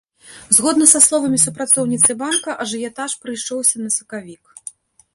Згодна 0.55 0.87
са 0.93 1.01
словамі 1.07 1.39
супрацоўніцы 1.43 2.11
банка, 2.23 2.51
ажыятаж 2.65 3.11
прыйшоўся 3.27 3.75
на 3.87 3.99
сакавік. 4.01 4.43